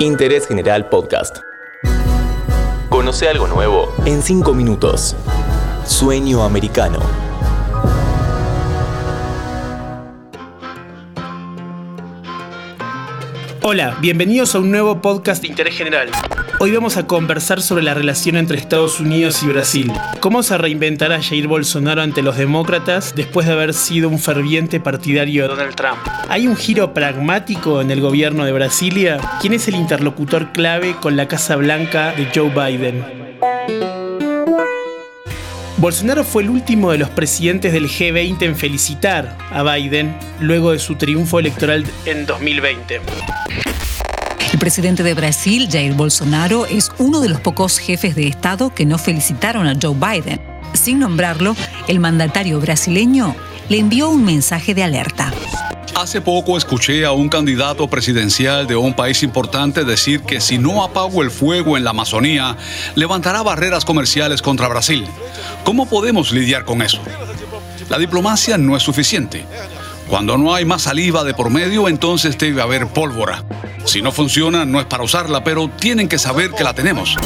[0.00, 1.38] Interés General Podcast.
[2.88, 5.16] Conoce algo nuevo en 5 minutos.
[5.86, 7.25] Sueño americano.
[13.68, 16.08] Hola, bienvenidos a un nuevo podcast de interés general.
[16.60, 19.92] Hoy vamos a conversar sobre la relación entre Estados Unidos y Brasil.
[20.20, 25.42] ¿Cómo se reinventará Jair Bolsonaro ante los demócratas después de haber sido un ferviente partidario
[25.42, 25.98] de Donald Trump?
[26.28, 29.18] ¿Hay un giro pragmático en el gobierno de Brasilia?
[29.40, 33.25] ¿Quién es el interlocutor clave con la Casa Blanca de Joe Biden?
[35.78, 40.78] Bolsonaro fue el último de los presidentes del G20 en felicitar a Biden luego de
[40.78, 43.02] su triunfo electoral en 2020.
[44.54, 48.86] El presidente de Brasil, Jair Bolsonaro, es uno de los pocos jefes de Estado que
[48.86, 50.40] no felicitaron a Joe Biden.
[50.72, 51.54] Sin nombrarlo,
[51.88, 53.36] el mandatario brasileño
[53.68, 55.30] le envió un mensaje de alerta.
[55.96, 60.84] Hace poco escuché a un candidato presidencial de un país importante decir que si no
[60.84, 62.58] apago el fuego en la Amazonía,
[62.94, 65.06] levantará barreras comerciales contra Brasil.
[65.66, 67.00] ¿Cómo podemos lidiar con eso?
[67.90, 69.44] La diplomacia no es suficiente.
[70.08, 73.42] Cuando no hay más saliva de por medio, entonces debe haber pólvora.
[73.84, 77.16] Si no funciona, no es para usarla, pero tienen que saber que la tenemos.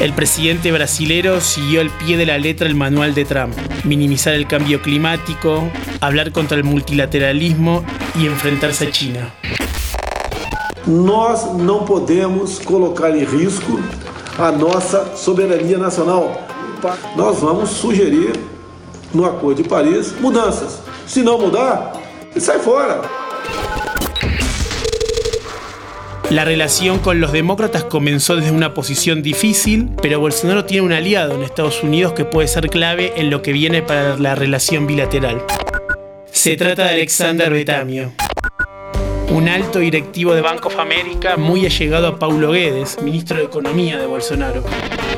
[0.00, 4.46] El presidente brasilero siguió al pie de la letra el manual de Trump, minimizar el
[4.46, 7.84] cambio climático, hablar contra el multilateralismo
[8.18, 9.34] y enfrentarse a China.
[10.86, 13.78] Nós não podemos colocar em risco
[14.38, 16.46] a nossa soberania nacional.
[17.16, 18.32] Nós vamos sugerir
[19.14, 20.80] no Acordo de Paris mudanças.
[21.06, 21.92] Se não mudar,
[22.36, 23.02] sai fora.
[26.30, 31.34] La relación con los demócratas comenzó desde una posición difícil, pero Bolsonaro tiene un aliado
[31.34, 35.44] en Estados Unidos que puede ser clave en lo que viene para la relación bilateral.
[36.30, 38.12] Se trata de Alexander Betamio,
[39.32, 43.98] un alto directivo de Bank of America muy allegado a Paulo Guedes, ministro de Economía
[43.98, 44.62] de Bolsonaro.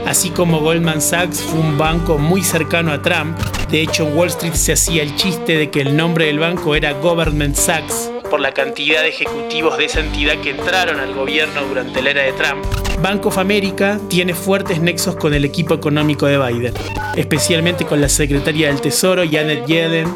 [0.06, 3.36] Así como Goldman Sachs fue un banco muy cercano a Trump,
[3.70, 6.92] de hecho Wall Street se hacía el chiste de que el nombre del banco era
[6.92, 12.00] Government Sachs, por la cantidad de ejecutivos de esa entidad que entraron al gobierno durante
[12.00, 12.64] la era de Trump,
[13.02, 16.74] Bank of America tiene fuertes nexos con el equipo económico de Biden,
[17.16, 20.08] especialmente con la secretaria del Tesoro, Janet Yellen,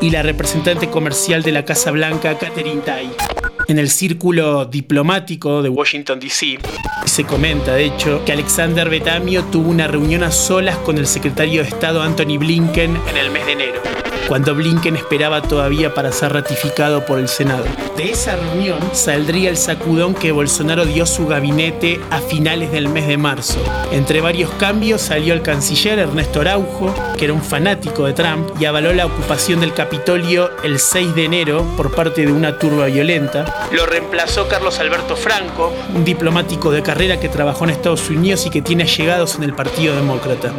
[0.00, 3.10] y la representante comercial de la Casa Blanca, Catherine Tai.
[3.72, 6.58] En el círculo diplomático de Washington, D.C.,
[7.06, 11.62] se comenta, de hecho, que Alexander Betamio tuvo una reunión a solas con el secretario
[11.62, 13.82] de Estado Anthony Blinken en el mes de enero
[14.28, 17.64] cuando Blinken esperaba todavía para ser ratificado por el Senado.
[17.98, 23.06] De esa reunión saldría el sacudón que Bolsonaro dio su gabinete a finales del mes
[23.06, 23.62] de marzo.
[23.92, 28.64] Entre varios cambios salió el canciller Ernesto Araujo, que era un fanático de Trump y
[28.64, 33.61] avaló la ocupación del Capitolio el 6 de enero por parte de una turba violenta.
[33.70, 38.50] Lo reemplazó Carlos Alberto Franco, un diplomático de carrera que trabajó en Estados Unidos y
[38.50, 40.52] que tiene allegados en el Partido Demócrata.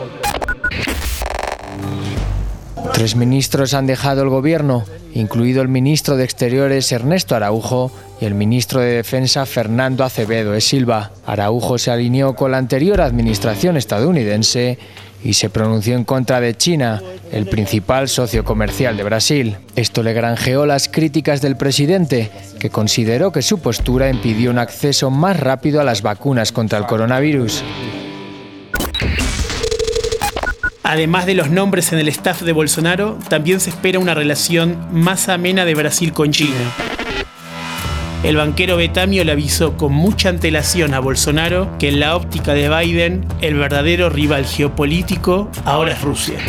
[2.93, 8.33] Tres ministros han dejado el gobierno, incluido el ministro de Exteriores Ernesto Araujo y el
[8.33, 11.11] ministro de Defensa Fernando Acevedo de Silva.
[11.25, 14.77] Araujo se alineó con la anterior administración estadounidense
[15.23, 19.57] y se pronunció en contra de China, el principal socio comercial de Brasil.
[19.75, 22.29] Esto le granjeó las críticas del presidente,
[22.59, 26.85] que consideró que su postura impidió un acceso más rápido a las vacunas contra el
[26.85, 27.63] coronavirus.
[30.83, 35.29] Además de los nombres en el staff de Bolsonaro, también se espera una relación más
[35.29, 36.57] amena de Brasil con China.
[38.23, 42.69] El banquero Betamio le avisó con mucha antelación a Bolsonaro que en la óptica de
[42.69, 46.39] Biden el verdadero rival geopolítico ahora es Rusia.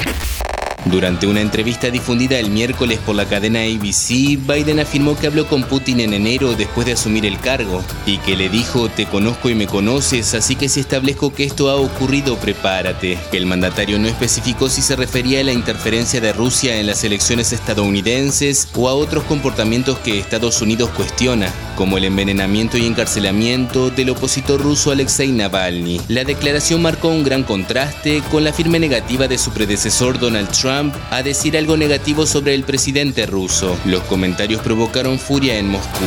[0.87, 5.62] Durante una entrevista difundida el miércoles por la cadena ABC, Biden afirmó que habló con
[5.62, 9.55] Putin en enero después de asumir el cargo y que le dijo te conozco y
[9.55, 13.19] me conoces, así que si establezco que esto ha ocurrido, prepárate.
[13.31, 17.03] Que el mandatario no especificó si se refería a la interferencia de Rusia en las
[17.03, 23.91] elecciones estadounidenses o a otros comportamientos que Estados Unidos cuestiona, como el envenenamiento y encarcelamiento
[23.91, 26.00] del opositor ruso Alexei Navalny.
[26.09, 30.94] La declaración marcó un gran contraste con la firme negativa de su predecesor Donald Trump
[31.11, 33.76] a decir algo negativo sobre el presidente ruso.
[33.85, 36.05] Los comentarios provocaron furia en Moscú.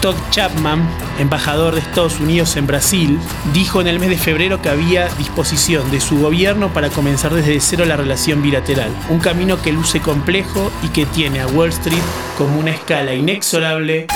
[0.00, 0.88] Todd Chapman,
[1.18, 3.18] embajador de Estados Unidos en Brasil,
[3.52, 7.60] dijo en el mes de febrero que había disposición de su gobierno para comenzar desde
[7.60, 12.02] cero la relación bilateral, un camino que luce complejo y que tiene a Wall Street
[12.36, 14.06] como una escala inexorable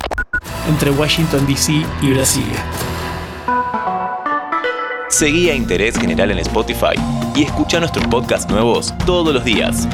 [0.68, 1.84] entre Washington, D.C.
[2.02, 2.64] y Brasilia.
[5.08, 6.94] Seguí a Interés General en Spotify
[7.34, 9.88] y escucha nuestros podcasts nuevos todos los días.